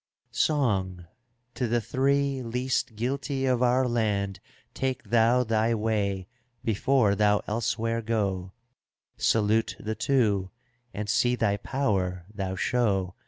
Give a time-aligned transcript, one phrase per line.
[0.33, 1.05] ^^ Song,
[1.53, 4.39] to the three least guilty of our land
[4.73, 6.27] Take thou thy way
[6.65, 8.51] before thou elsewhere go;
[9.17, 10.49] Salute the two,
[10.91, 13.13] and see thy power thou show.